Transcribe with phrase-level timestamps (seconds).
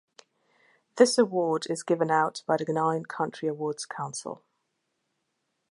[0.95, 4.43] This award is given out by the Ghanaian Country Awards Council.